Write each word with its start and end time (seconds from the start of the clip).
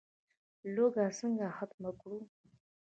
لوږه 0.73 1.05
څنګه 1.19 1.47
ختمه 1.57 1.91
کړو؟ 1.99 2.19